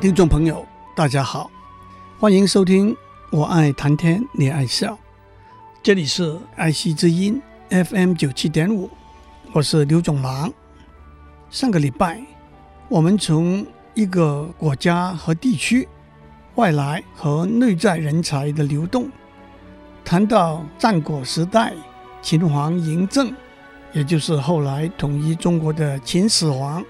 [0.00, 1.50] 听众朋友，大家好，
[2.20, 2.94] 欢迎收听
[3.32, 4.92] 《我爱谈天，你爱笑》，
[5.82, 8.88] 这里是爱惜之音 FM 九七点五，
[9.52, 10.52] 我是刘总郎。
[11.50, 12.22] 上个礼拜，
[12.88, 15.88] 我们从一个国家和地区
[16.54, 19.10] 外来和内在人才的流动，
[20.04, 21.72] 谈到战国时代
[22.22, 23.34] 秦王嬴政，
[23.92, 26.84] 也就是后来统一中国的秦始皇。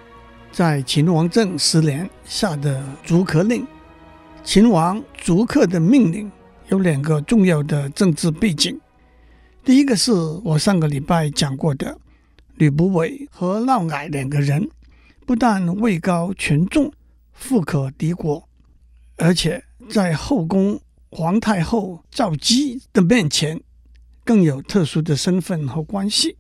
[0.59, 3.65] 在秦王政十年下的逐客令，
[4.43, 6.29] 秦王逐客的命令
[6.67, 8.77] 有两个重要的政治背景。
[9.65, 10.11] 第一个是
[10.43, 11.97] 我上个礼拜讲过的，
[12.57, 14.69] 吕不韦和嫪毐两个人
[15.25, 16.93] 不但位高权重、
[17.33, 18.49] 富可敌国，
[19.17, 20.81] 而且在后宫
[21.13, 23.61] 皇太后赵姬的面前
[24.25, 26.37] 更有特殊的身份和关系。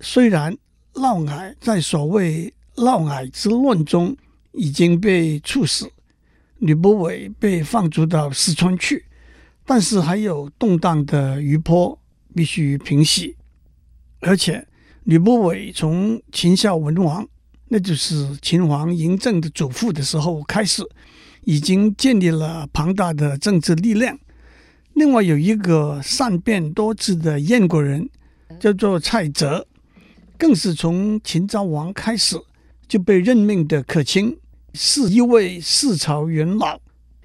[0.00, 0.56] 虽然
[0.94, 4.16] 嫪毐在所谓嫪毐之乱中
[4.52, 5.90] 已经被处死，
[6.58, 9.04] 吕不韦被放逐到四川去，
[9.64, 11.98] 但是还有动荡的余波
[12.34, 13.36] 必须平息。
[14.20, 14.66] 而且
[15.04, 17.26] 吕不韦从秦孝文王，
[17.68, 20.82] 那就是秦王嬴政的祖父的时候开始，
[21.44, 24.18] 已经建立了庞大的政治力量。
[24.94, 28.08] 另外有一个善变多智的燕国人，
[28.58, 29.66] 叫做蔡泽，
[30.38, 32.36] 更是从秦昭王开始。
[32.88, 34.36] 就被任命的客卿，
[34.74, 36.78] 是一位四朝元老，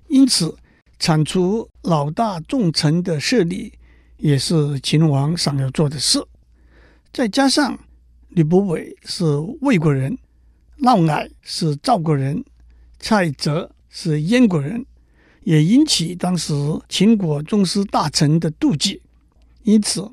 [0.07, 0.55] 因此
[0.97, 3.73] 铲除老大重臣的势力，
[4.17, 6.23] 也是秦王想要做的事。
[7.13, 7.77] 再加上
[8.29, 9.23] 吕不韦是
[9.61, 10.17] 魏国人，
[10.77, 12.43] 嫪毐是赵国人，
[12.99, 14.85] 蔡泽是燕国人，
[15.43, 16.53] 也引起当时
[16.87, 19.01] 秦国宗室大臣的妒忌，
[19.63, 20.09] 因此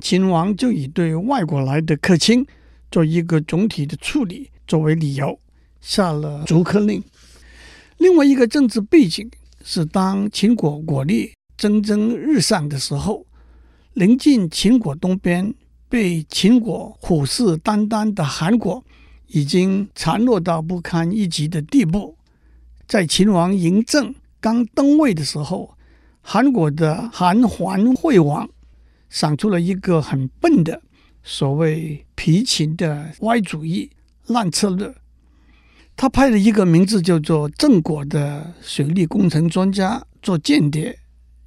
[0.00, 2.46] 秦王就以对外国来的客卿
[2.90, 4.50] 做一个总体的处理。
[4.70, 5.36] 作为理由，
[5.80, 7.02] 下了逐客令。
[7.98, 9.28] 另外一个政治背景
[9.64, 13.26] 是，当秦国国力蒸蒸日上的时候，
[13.94, 15.52] 临近秦国东边、
[15.88, 18.84] 被秦国虎视眈眈的韩国，
[19.26, 22.16] 已经残弱到不堪一击的地步。
[22.86, 25.76] 在秦王嬴政刚登位的时候，
[26.20, 28.48] 韩国的韩桓惠王
[29.08, 30.80] 想出了一个很笨的
[31.24, 33.90] 所谓“疲秦”的歪主意。
[34.30, 34.94] 烂策略，
[35.96, 40.96] 他派了一个名字叫做郑果的水利工程专家做间谍，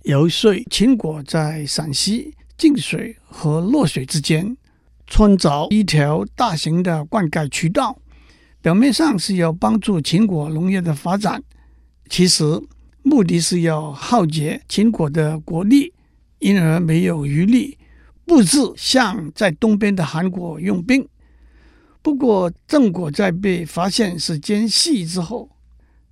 [0.04, 4.58] 游说秦国在陕西晋水和洛水之间
[5.08, 7.98] 穿凿一条大型的灌溉渠道，
[8.62, 11.42] 表面上是要帮助秦国农业的发展，
[12.10, 12.44] 其实
[13.02, 15.94] 目的是要耗竭秦国的国力，
[16.40, 17.78] 因而没有余力
[18.26, 21.08] 布置向在东边的韩国用兵。
[22.04, 25.50] 不过，郑果在被发现是奸细之后，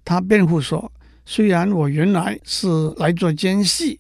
[0.06, 0.90] 他辩护说
[1.26, 4.00] ：“虽然我原来是来做奸细，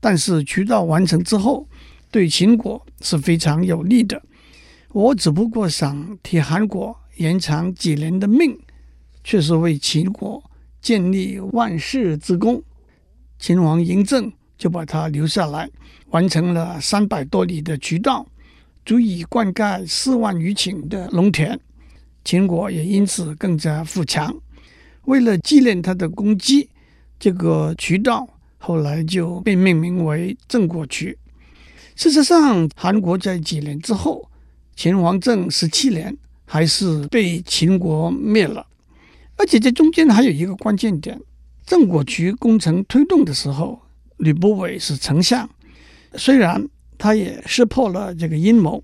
[0.00, 1.68] 但是渠道完成之后，
[2.10, 4.20] 对秦国是非常有利的。
[4.92, 8.58] 我只不过想替韩国延长几年的命，
[9.22, 10.42] 却是为秦国
[10.80, 12.62] 建立万世之功。”
[13.38, 15.68] 秦王嬴政就把他留下来，
[16.08, 18.26] 完成了三百多里的渠道。
[18.86, 21.58] 足以灌溉四万余顷的农田，
[22.24, 24.32] 秦国也因此更加富强。
[25.06, 26.70] 为了纪念他的功绩，
[27.18, 31.18] 这个渠道后来就被命名为郑国渠。
[31.96, 34.30] 事实上，韩国在几年之后，
[34.76, 38.64] 秦王政十七年，还是被秦国灭了。
[39.36, 41.20] 而且这中间还有一个关键点：
[41.66, 43.82] 郑国渠工程推动的时候，
[44.18, 45.50] 吕不韦是丞相，
[46.14, 46.68] 虽然。
[46.98, 48.82] 他也识破了这个阴谋，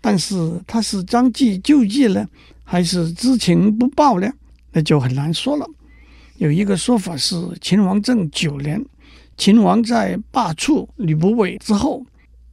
[0.00, 2.26] 但是他是将计就计呢，
[2.64, 4.30] 还是知情不报呢？
[4.72, 5.66] 那就很难说了。
[6.36, 8.82] 有一个说法是，秦王政九年，
[9.36, 12.06] 秦王在罢黜吕不韦之后，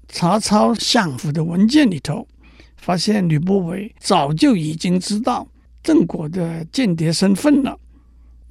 [0.07, 2.27] 查抄相府的文件里头，
[2.75, 5.47] 发现吕不韦早就已经知道
[5.83, 7.79] 郑国的间谍身份了，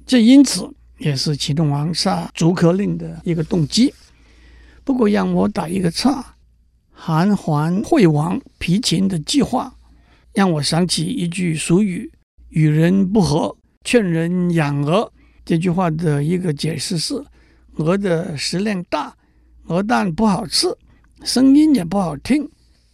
[0.05, 0.67] 这因此
[0.97, 3.93] 也是秦王杀逐客令的一个动机。
[4.83, 6.36] 不过让我打一个岔。
[6.99, 9.71] 韩桓惠王皮秦的计划，
[10.33, 12.11] 让我想起一句俗语
[12.49, 15.13] ：“与人不和，劝人养鹅。
[15.45, 17.23] 这句话的一个解释是：
[17.75, 19.15] 鹅的食量大，
[19.67, 20.75] 鹅蛋不好吃，
[21.23, 22.49] 声音也不好听。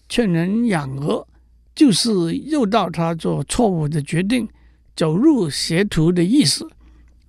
[0.09, 1.25] 劝人养鹅，
[1.73, 4.47] 就是诱导他做错误的决定，
[4.97, 6.67] 走入邪途的意思。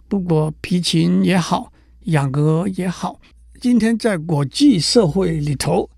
[0.09, 1.73] 不过，批禽也好，
[2.07, 3.21] 养鹅也好，
[3.61, 5.89] 今天在国际社会里头，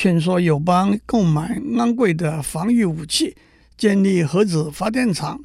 [0.00, 3.34] 劝说友邦购买昂贵的防御武器，
[3.76, 5.40] 建立核子发电厂，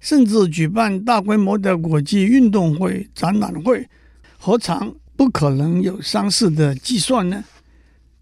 [0.00, 3.88] 甚至举办大规模的国际运动会、展览会，
[4.38, 7.44] 何尝不可能有相似的计算呢？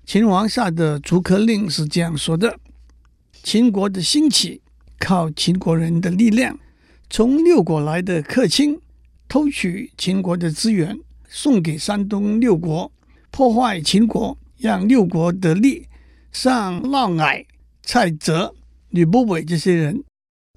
[0.05, 2.59] 秦王下的逐客令是这样说的：
[3.43, 4.61] 秦国的兴起
[4.99, 6.59] 靠秦国人的力量，
[7.09, 8.79] 从六国来的客卿
[9.26, 12.93] 偷取秦国的资源，送给山东六国，
[13.31, 15.87] 破坏秦国，让六国得利。
[16.33, 17.45] 像嫪毐、
[17.83, 18.55] 蔡泽、
[18.91, 20.05] 吕不韦这些人，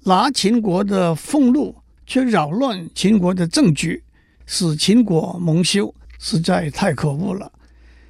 [0.04, 1.74] 拿秦国的俸禄，
[2.06, 4.04] 却扰乱秦国的政局，
[4.46, 7.50] 使秦国蒙羞，实在太可恶了。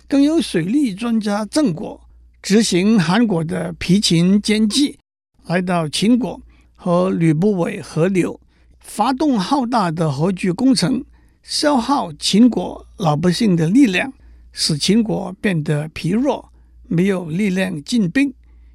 [0.07, 1.99] 更有水利专家郑国
[2.43, 4.99] 执行韩国的皮秦奸计，
[5.47, 6.39] 来到秦国
[6.75, 8.39] 和吕不韦合流，
[8.79, 11.03] 发动浩大的河渠工程，
[11.43, 14.13] 消耗秦国老百姓的力量，
[14.57, 16.53] 使秦国变得疲弱，
[16.85, 18.33] 没有力量进兵，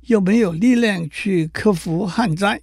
[0.08, 2.62] 又没有力量去克服旱灾，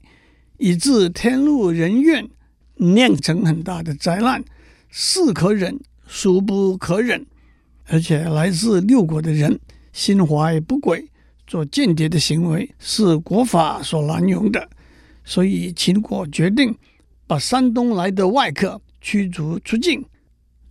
[0.58, 2.28] 以致天怒人怨，
[2.74, 4.44] 酿成很大的灾难，
[4.90, 7.24] 是可忍，孰不可忍。
[7.86, 9.58] 而且来自六国的人
[9.94, 11.08] 心怀不轨，
[11.46, 14.69] 做间谍的行为是国法所难容的，
[15.24, 16.76] 所以秦国决定
[17.26, 20.04] 把山东来的外客驱逐出境。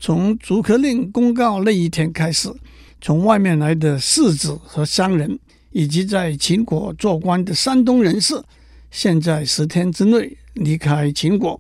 [0.06, 2.48] 从逐客令公告那一天开始，
[3.02, 5.40] 从外面来的士子和商人，
[5.72, 8.40] 以及在秦国做官的山东人士，
[8.92, 11.60] 现在十天之内离开秦国，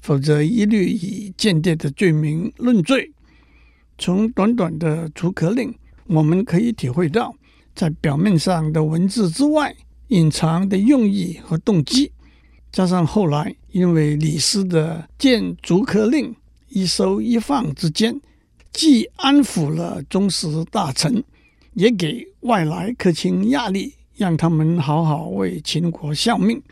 [0.00, 3.12] 否则一律以间谍的罪名论罪。
[3.98, 5.74] 从短短的逐客令，
[6.06, 7.34] 我们可以体会到，
[7.74, 9.76] 在表面上的文字之外，
[10.08, 12.10] 隐藏的用意和动机。
[12.72, 16.34] 加上后来因为李斯的谏逐客令
[16.74, 18.20] 一收一放之间，
[18.72, 21.22] 既安抚了宗室大臣，
[21.74, 26.62] 也给外来客卿压力，让他们好好为秦国效命。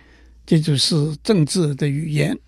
[0.47, 2.39] 这就是政治的语言。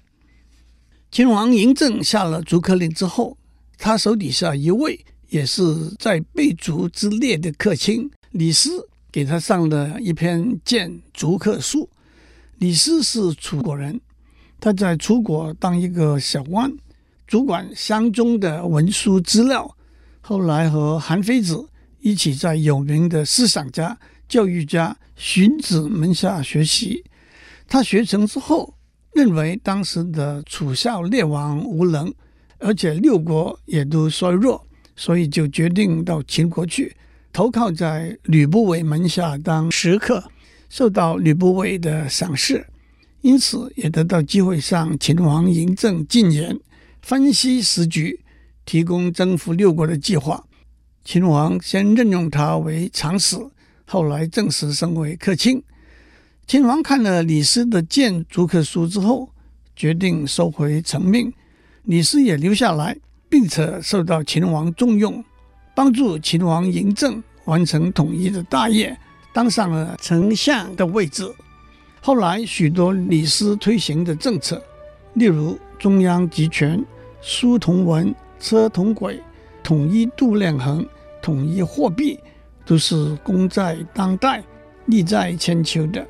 [1.11, 3.37] 秦王嬴政下了逐客令之后。
[3.79, 11.91] 他手底下一位也是在被逐之列的客卿李斯，给他上了一篇谏逐客书。
[12.59, 14.01] 李斯是楚国人，
[14.61, 16.73] 他在楚国当一个小官，
[17.33, 19.75] 主管乡中的文书资料。
[20.21, 21.67] 后来和韩非子
[22.01, 23.99] 一起在有名的思想家、
[24.29, 27.03] 教育家荀子门下学习。
[27.67, 28.75] 他学成之后，
[29.15, 32.13] 认为当时的楚孝烈王无能。
[32.59, 36.95] 而且六国也都衰弱，所以就决定到秦国去，
[37.33, 40.23] 投靠在吕不韦门下当食客，
[40.69, 42.67] 受到吕不韦的赏识，
[43.23, 46.55] 因此也得到机会向秦王嬴政进言，
[47.03, 48.21] 分析时局，
[48.65, 50.45] 提供征服六国的计划。
[51.05, 53.37] 秦王先任用他为长史，
[53.85, 55.63] 后来正式升为客卿。
[56.47, 59.31] 秦王看了李斯的谏逐客书之后，
[59.75, 61.33] 决定收回成命。
[61.85, 62.97] 李斯也留下来，
[63.29, 65.25] 并且受到秦王重用，
[65.75, 68.97] 帮助秦王嬴政完成统一的大业，
[69.33, 71.29] 当上了丞相的位置。
[72.01, 74.63] 后来许多李斯推行的政策，
[75.15, 76.81] 例如中央集权、
[77.21, 79.21] 书同文、车同轨、
[79.65, 80.87] 统一度量衡、
[81.21, 82.21] 统一货币，
[82.65, 84.45] 都是功在当代、
[84.87, 86.07] 利在千秋的。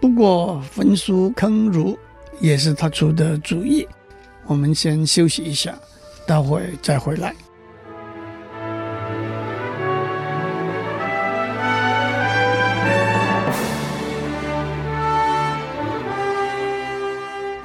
[0.00, 1.94] 不过焚书坑儒
[2.40, 3.86] 也是他出的主意。
[4.46, 5.78] 我们先休息一下，
[6.26, 7.34] 待会再回来。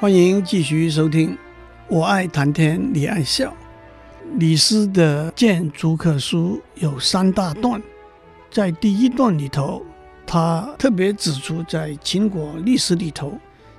[0.00, 1.32] 欢迎继续收听
[1.88, 3.50] 《我爱谈天，你爱笑》。
[4.38, 7.82] 李斯的谏逐客书有三大段，
[8.48, 9.84] 在第一段里头，
[10.24, 13.36] 他特别指出，在秦国历史里头，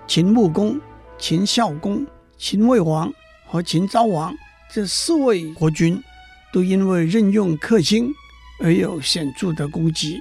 [0.07, 0.77] 秦穆公、
[1.17, 2.05] 秦孝公。
[2.37, 3.09] 秦惠王
[3.45, 4.35] 和秦昭王
[4.69, 6.03] 这四位国君，
[6.51, 8.13] 都因为任用客卿
[8.61, 10.19] 而有显著的功绩。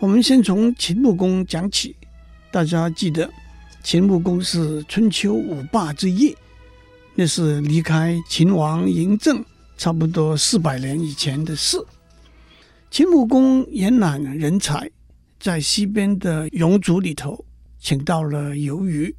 [0.00, 1.94] 我们先从秦穆公讲起。
[2.50, 3.30] 大家记得，
[3.82, 6.36] 秦穆公是春秋五霸之一，
[7.14, 9.42] 那是离开秦王嬴政
[9.76, 11.78] 差不多四百年以前的事。
[12.90, 14.90] 秦穆公延揽人才，
[15.40, 17.44] 在西边的戎族里头，
[17.78, 19.14] 请到了由于。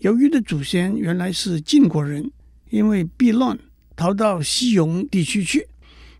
[0.00, 2.30] 由于的祖先原来是晋国人，
[2.70, 3.58] 因为避乱
[3.94, 5.68] 逃到西戎地区去。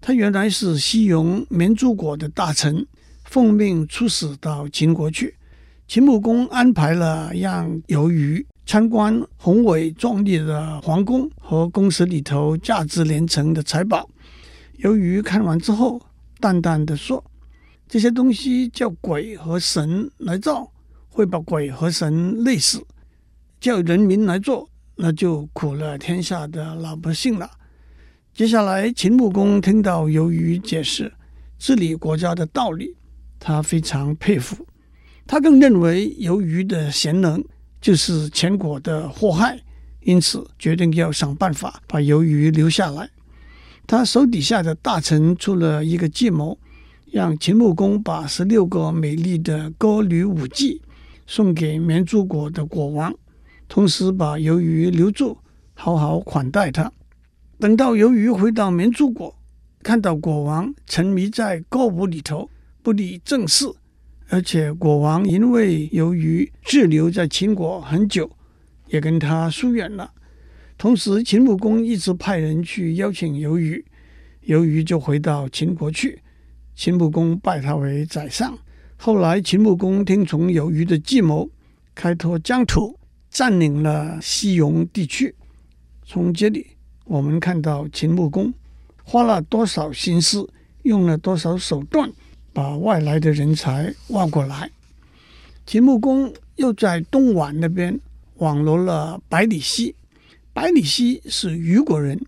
[0.01, 2.87] 他原来是西戎绵诸国的大臣，
[3.25, 5.35] 奉命出使到秦国去。
[5.91, 14.09] 秦穆公安排了让由于参观宏伟壮丽的皇宫和宫室里头价值连城的财宝。
[14.77, 16.01] 由于看完之后，
[16.39, 17.25] 淡淡的说
[17.91, 20.71] ：“这些东西叫鬼和神来造，
[21.09, 22.79] 会把鬼和神累死；
[23.59, 27.51] 叫人民来做，那就苦了天下的老百姓了。”
[28.33, 31.13] 接下来，秦穆公听到由于解释
[31.59, 32.95] 治理国家的道理，
[33.41, 34.65] 他非常佩服。
[35.31, 37.41] 他更认为由于的贤能
[37.81, 39.57] 就是前国的祸害，
[40.01, 43.09] 因此决定要想办法把由于留下来。
[43.87, 46.59] 他手底下的大臣出了一个计谋，
[47.13, 50.83] 让秦穆公把十六个美丽的歌女舞伎
[51.29, 53.15] 送给绵竹国的国王，
[53.69, 55.39] 同时把由于留住，
[55.75, 56.91] 好好款待他。
[57.61, 59.33] 等到由于回到绵竹国，
[59.85, 62.51] 看到国王沉迷在歌舞里头，
[62.83, 63.73] 不理政事。
[64.33, 68.31] 而且国王因为由于滞留在秦国很久，
[68.87, 70.13] 也跟他疏远了。
[70.79, 73.85] 同时，秦穆公一直派人去邀请由于，
[74.43, 76.21] 由于就回到秦国去。
[76.77, 78.57] 秦穆公拜他为宰相。
[78.97, 81.51] 后来，秦穆公听从由于的计谋，
[81.93, 82.97] 开拓疆土，
[83.31, 85.35] 占领了西戎地区。
[86.05, 86.69] 从这里，
[87.05, 88.55] 我们看到秦穆公
[89.03, 90.49] 花了多少心思，
[90.85, 92.11] 用了多少手段。
[92.53, 94.71] 把外来的人才挖过来。
[95.67, 98.01] 秦穆公又在东宛那边
[98.37, 99.95] 网罗了百里奚。
[100.53, 102.21] 百里奚是虞国人，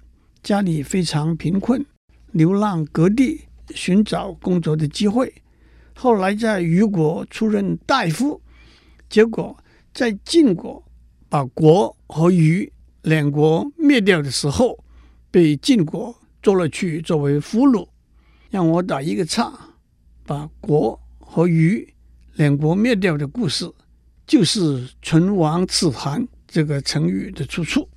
[0.43, 1.85] 家里非常贫困，
[2.31, 3.41] 流浪各地
[3.75, 5.33] 寻找工作的机会。
[5.95, 8.41] 后来在虞国出任大夫，
[9.11, 9.57] 结果
[9.93, 10.83] 在晋国
[11.29, 14.79] 把国和虞两国灭掉的时候，
[15.31, 17.88] 被晋国捉了去作为俘虏。
[18.50, 19.72] 让我打一个岔。
[20.25, 21.93] 把国和虞
[22.35, 23.71] 两国灭掉的故事，
[24.26, 27.88] 就是“唇亡齿寒”这个成语的出处。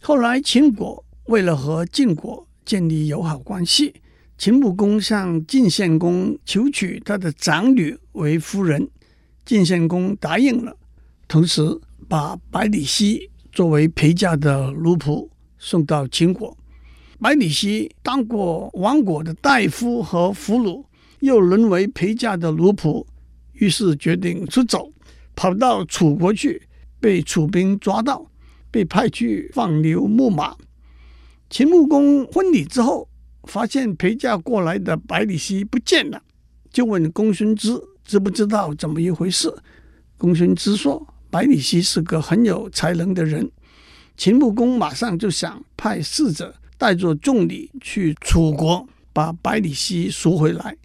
[0.00, 3.94] 后来秦国为了和晋国建立友好关系，
[4.36, 8.90] 秦穆公向晋献公求娶他的长女为夫人，
[9.44, 10.76] 晋献公答应了，
[11.28, 11.62] 同时
[12.08, 16.56] 把百里奚作为陪嫁的奴仆送到秦国。
[17.20, 20.84] 百里奚当过亡国的大夫和俘虏。
[21.24, 23.06] 又沦为陪嫁的奴仆，
[23.54, 24.92] 于是决定出走，
[25.34, 26.60] 跑到楚国去，
[27.00, 28.30] 被楚兵抓到，
[28.70, 30.54] 被派去放牛牧马。
[31.48, 33.08] 秦穆公婚礼之后，
[33.44, 36.22] 发现陪嫁过来的百里奚不见了，
[36.70, 37.72] 就问公孙支
[38.04, 39.50] 知不知道怎么一回事。
[40.18, 43.50] 公孙支说，百里奚是个很有才能的人。
[44.14, 50.76] 秦穆公马上就想派使者带着重礼去楚国，把百里奚赎回来。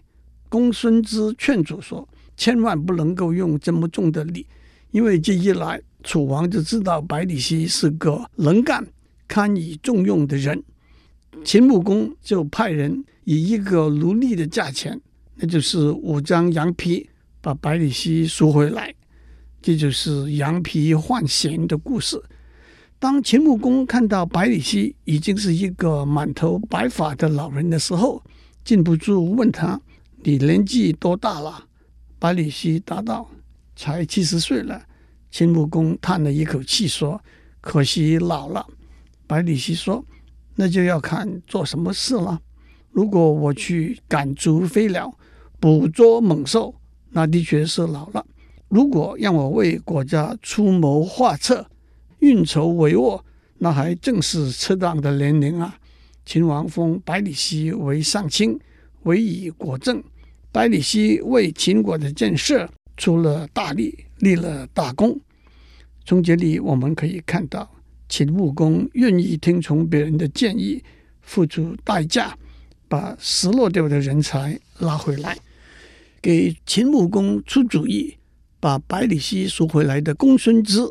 [0.49, 4.45] 公孙支劝阻说：“千万不能够用这么重的礼，
[4.91, 8.85] 因为这一来，楚王就知道百里奚是个能干、
[9.27, 10.63] 堪以重用的人。”
[11.45, 14.99] 秦穆公就派人以一个奴隶的价钱，
[15.35, 17.07] 那就是五张羊皮，
[17.39, 18.93] 把百里奚赎回来。
[19.61, 22.21] 这就是羊皮换钱的故事。
[22.97, 28.21] 当秦穆公看到百里奚已经是一个满头白发的老人的时候，
[28.65, 29.79] 禁不住问他。
[30.21, 31.65] 你年纪多大了？
[32.19, 33.29] 百里奚答道
[33.73, 34.83] ：“才七十岁了。”
[35.31, 37.21] 秦穆公叹了一口气说
[37.61, 38.67] ：“可惜老了。”
[39.25, 40.03] 百里奚说
[40.55, 42.41] ：“那就要看做什么事了。
[42.91, 45.17] 如果我去赶逐飞鸟、
[45.57, 46.75] 捕捉猛兽，
[47.11, 48.21] 那的确是老了；
[48.67, 51.65] 如果让我为国家出谋划策、
[52.19, 53.21] 运筹帷幄，
[53.59, 55.77] 那还正是适当的年龄啊！”
[56.25, 58.59] 秦王封百里奚为上卿。
[59.03, 60.03] 委以国政，
[60.51, 65.19] 百里奚为秦国的建设出了大力，立了大功。
[66.05, 67.69] 从这里我们可以看到，
[68.07, 70.83] 秦穆公愿意听从别人的建议，
[71.21, 72.35] 付出代价，
[72.87, 75.37] 把失落掉的人才拉回来。
[76.21, 78.17] 给秦穆公出主意，
[78.59, 80.81] 把百里奚赎回来的公孙支，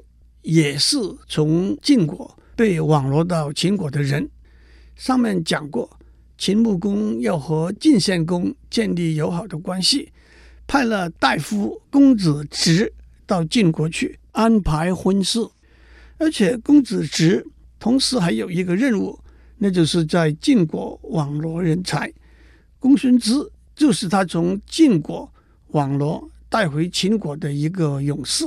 [0.42, 0.96] 也是
[1.28, 4.30] 从晋国被网罗到秦国的人。
[4.96, 5.97] 上面讲过。
[6.38, 10.12] 秦穆公要和晋献公建立友好的关系，
[10.68, 12.92] 派了大夫公子直
[13.26, 15.40] 到晋国去安排婚事，
[16.16, 17.44] 而且公子直
[17.80, 19.18] 同时还有一个任务，
[19.58, 22.12] 那就是在晋国网罗人才。
[22.78, 23.32] 公孙支
[23.74, 25.28] 就是他从晋国
[25.72, 28.44] 网罗带回秦国的一个勇士。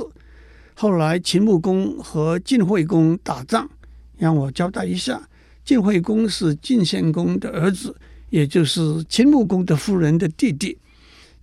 [0.74, 3.68] 后来秦穆公和晋惠公打仗，
[4.16, 5.28] 让我交代一下：
[5.64, 7.94] 晋惠公是晋献公的儿子，
[8.30, 10.76] 也就是秦穆公的夫人的弟弟。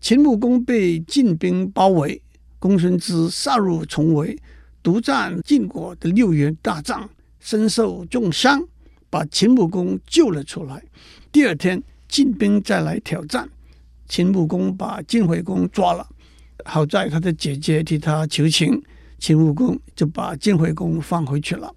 [0.02, 2.22] 秦穆公被晋兵包围，
[2.58, 4.38] 公孙支杀入重围，
[4.84, 7.10] 独占晋国的六员大帐，
[7.40, 8.62] 身受重伤，
[9.10, 10.84] 把秦穆公救了出来。
[11.32, 13.50] 第二天，晋兵再来挑战，
[14.08, 16.08] 秦穆公把晋惠公抓了。
[16.66, 18.82] 好在他的姐姐替他求情，
[19.18, 21.74] 秦穆公就把晋惠公放回去了。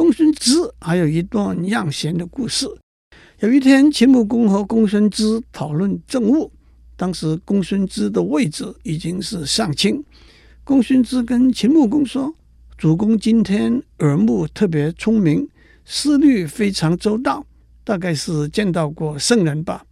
[0.00, 2.66] 公孙支还有一段让贤的故事。
[3.40, 6.50] 有一天，秦穆公和公孙支讨论政务，
[6.96, 10.02] 当时公孙支的位置已经是上卿。
[10.64, 12.34] 公孙支跟秦穆公说
[12.78, 15.46] ：“主公今天耳目特别聪明，
[15.84, 17.44] 思虑非常周到。”
[17.84, 19.84] 大概是见到过圣人吧。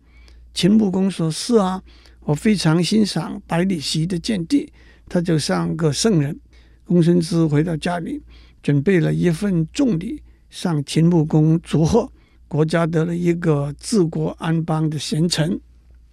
[0.55, 1.83] 秦穆公说：“是啊，
[2.21, 4.73] 我非常欣赏百里奚的见地，
[5.07, 6.41] 他就像个圣人。”
[6.89, 8.23] 公孙支回到家里，
[8.63, 12.11] 准备了一份重礼向秦穆公祝贺，
[12.47, 15.61] 国家得了一个治国安邦的贤臣，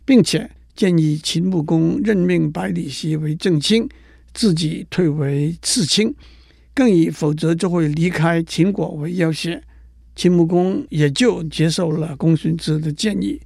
[0.04, 3.88] 并且建议秦穆公任命百里奚为正卿，
[4.34, 6.14] 自己退为次卿，
[6.74, 9.62] 更以否则就会离开秦国为要挟。
[10.16, 13.40] 秦穆公也就接受了公孙支的建议。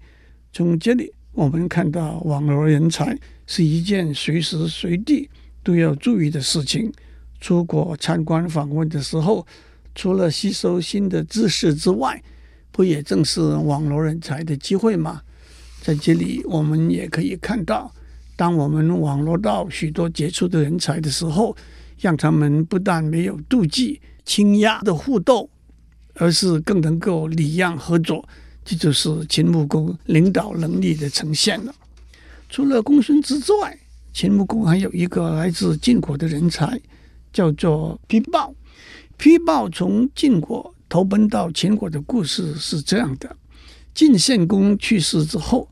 [0.51, 5.29] 从这里我们看到，网罗人才是一件随时随地
[5.63, 6.91] 都要注意的事情。
[7.39, 9.45] 出国参观访问的时候，
[9.95, 12.21] 除了吸收新的知识之外，
[12.71, 15.21] 不也正是网罗人才的机会吗？
[15.81, 17.93] 在这里，我们也可以看到，
[18.35, 21.55] 当我们网罗到许多杰出的人才的时候，
[21.99, 25.49] 让他们不但没有妒忌、倾轧的互斗。
[26.21, 28.27] 而是更能够礼让合作，
[28.65, 31.73] 这就是秦穆公领导能力的呈现了。
[32.49, 33.79] 除了公孙支之外，
[34.11, 36.77] 秦穆公还有一个来自晋国的人才，
[37.31, 38.53] 叫做鞞豹。
[39.17, 43.35] 鞞豹从晋国投奔到秦国的故事是这样的：
[43.93, 45.69] 晋献公去世之后，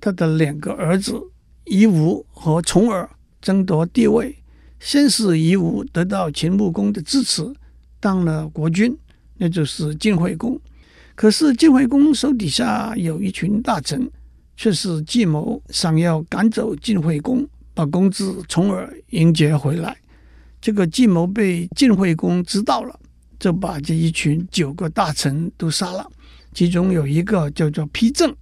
[0.00, 1.20] 他的两个儿子
[1.64, 3.08] 夷吾和重耳
[3.40, 4.36] 争夺帝位。
[4.78, 7.42] 先是夷吾得到秦穆公的支持，
[7.98, 8.96] 当了国君。
[9.38, 10.58] 那就是晋惠公，
[11.14, 14.10] 可是晋惠公手底下有一群大臣，
[14.56, 19.94] 却是计谋想要赶走晋惠公，把公子重耳迎接回来。
[20.60, 22.98] 这个计谋被晋惠公知道了，
[23.38, 26.10] 就把这一群九个大臣都杀了。
[26.52, 28.34] 其中有一个叫做丕正，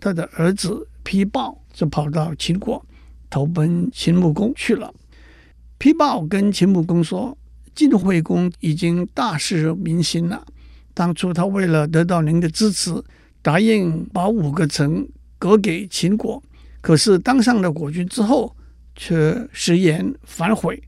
[0.00, 2.84] 他的儿子丕豹就跑到秦国
[3.28, 4.92] 投奔秦穆公去了。
[5.78, 7.36] 丕豹跟秦穆公说。
[7.74, 10.42] 晋惠公已经大失民心了。
[10.94, 12.90] 当初他为了得到您的支持，
[13.42, 15.06] 答应把五个城
[15.38, 16.42] 割给秦国，
[16.80, 18.56] 可是当上了国君之后，
[18.94, 20.82] 却食言反悔。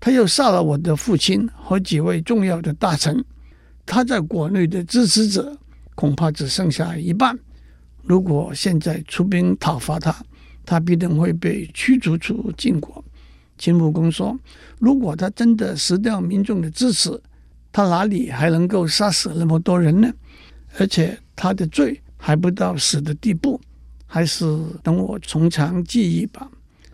[0.00, 3.24] 他又杀了我的父亲和几位重要的大臣。
[3.84, 5.56] 他在国内的支持者
[5.94, 7.38] 恐怕只剩下一半。
[8.02, 10.14] 如果现在出兵讨伐他，
[10.64, 13.04] 他必定会被驱逐出晋国。
[13.56, 14.38] 秦穆公说
[14.78, 17.20] ：“如果他真的失掉民众的支持，
[17.72, 20.12] 他哪里还能够杀死那么多人呢？
[20.78, 23.60] 而且他的罪还不到死的地步，
[24.06, 24.44] 还是
[24.82, 26.48] 等我从长计议吧。”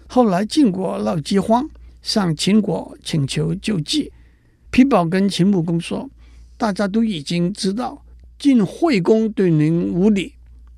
[0.09, 1.69] 后来晋国闹饥荒，
[2.05, 4.13] 向秦国请求救济。
[4.71, 6.09] 皮宝跟秦穆公说
[6.59, 8.05] ：“大家都已经知道
[8.39, 10.35] 晋惠公对您无礼，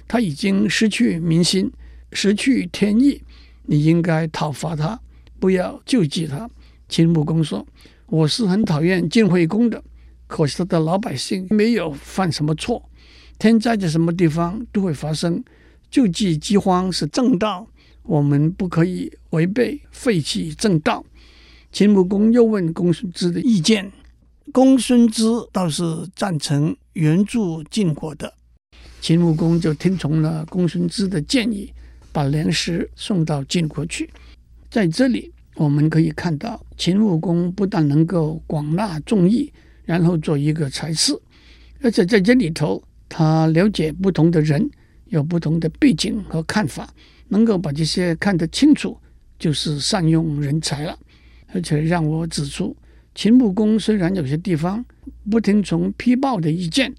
[0.07, 1.73] 他已经失去民心，
[2.13, 3.21] 失去天意，
[3.65, 5.01] 你应该讨伐他。”
[5.39, 6.49] 不要救济他。
[6.89, 7.67] 秦穆公说
[8.07, 9.83] ：“我是很讨厌晋惠公的，
[10.29, 12.89] 可是他的老百姓没有犯什么错，
[13.39, 15.45] 天灾在什么地方都会发生。
[15.91, 17.69] 救济饥荒是正道，
[18.07, 21.05] 我们不可以违背废弃正道。”
[21.73, 23.93] 秦穆公又问公孙支的意见，
[24.53, 28.33] 公孙支倒是赞成援助晋国的。
[29.01, 31.71] 秦穆公就听从了公孙支的建议，
[32.13, 34.09] 把粮食送到晋国去。
[34.71, 39.53] 在这里，我们可以看到秦穆公不但能够广纳众议，
[39.85, 41.13] 然后做一个才士，
[41.83, 44.69] 而且在这里头，他了解不同的人，
[45.07, 46.93] 有不同的背景和看法，
[47.29, 48.99] 能够把这些看得清楚，
[49.39, 50.99] 就是善用人才了。
[51.53, 52.77] 而且让我指出，
[53.15, 54.85] 秦穆公虽然有些地方
[55.31, 56.95] 不听从丕豹的意见，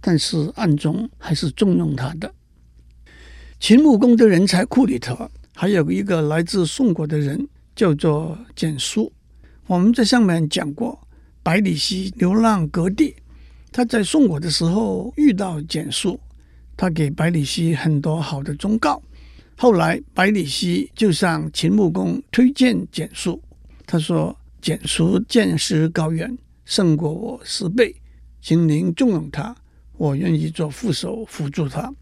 [0.00, 2.32] 但是暗中还是重用他的。
[3.60, 5.30] 秦穆公的人才库里头。
[5.60, 9.12] 还有一个来自宋国的人，叫做蹇叔。
[9.66, 10.96] 我们在上面讲过，
[11.42, 13.16] 百里奚流浪各地，
[13.72, 16.20] 他在宋国的时候遇到蹇叔，
[16.76, 19.02] 他给百里奚很多好的忠告。
[19.60, 23.42] 后来百里奚就向秦穆公推荐简叔，
[23.84, 27.92] 他说：“简叔见识高远，胜过我十倍，
[28.40, 29.56] 请您重用他，
[29.96, 31.92] 我愿意做副手辅助他。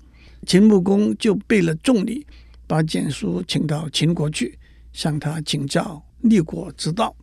[0.46, 2.26] 秦穆公就备了重礼，
[2.66, 4.58] 把简叔请到秦国去，
[4.92, 7.16] 向他请教立国之道。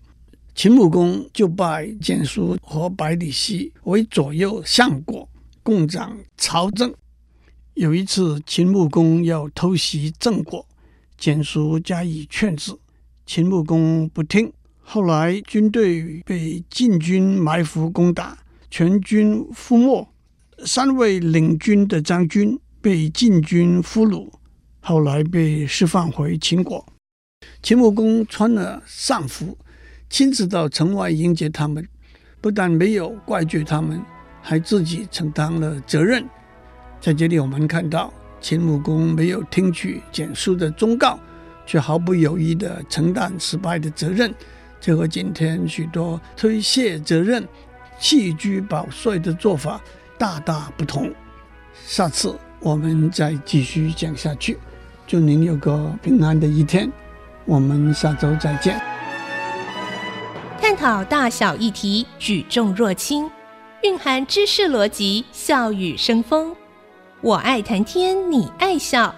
[0.55, 5.29] 秦穆公就拜简叔和百里奚为左右相国，
[5.61, 6.91] 共掌朝政。
[7.75, 10.63] 有一次，秦穆公要偷袭郑国，
[11.17, 12.71] 简叔加以劝止，
[13.25, 14.53] 秦穆公不听。
[14.79, 18.37] 后来军队被晋军埋伏攻打，
[18.69, 20.07] 全军覆没。
[20.63, 24.29] 三位领军的将军被晋军俘虏，
[24.79, 26.85] 后来被释放回秦国。
[27.63, 29.57] 秦穆公穿了丧服，
[30.11, 31.83] 亲自到城外迎接他们，
[32.39, 33.99] 不但没有怪罪他们，
[34.43, 36.23] 还自己承担了责任。
[37.03, 41.19] 在这里，我们看到秦穆公没有听取简叔的忠告，
[41.65, 44.33] 却毫不犹豫地承担失败的责任。
[44.79, 47.45] 这和今天许多推卸责任、
[47.99, 49.81] 弃车保帅的做法
[50.17, 51.13] 大大不同。
[51.85, 54.57] 下次我们再继续讲下去。
[55.05, 56.89] 祝您有个平安的一天，
[57.43, 58.81] 我们下周再见。
[60.61, 63.29] 探讨大小议题，举重若轻，
[63.81, 66.55] 蕴含知识逻辑，笑语生风。
[67.23, 69.15] 我爱谈天，你爱笑。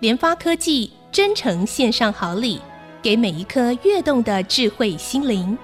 [0.00, 2.60] 联发科技真诚献上好礼。
[3.00, 5.56] 给每一颗跃动的智慧心灵。